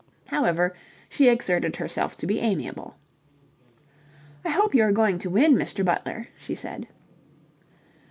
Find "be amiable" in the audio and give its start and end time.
2.25-2.95